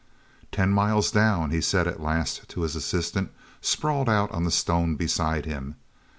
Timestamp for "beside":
4.95-5.45